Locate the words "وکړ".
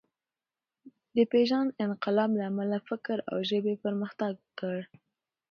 4.41-4.79